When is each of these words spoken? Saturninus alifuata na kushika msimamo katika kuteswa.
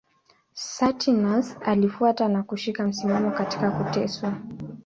Saturninus 0.55 1.57
alifuata 1.65 2.27
na 2.27 2.43
kushika 2.43 2.87
msimamo 2.87 3.31
katika 3.31 3.71
kuteswa. 3.71 4.33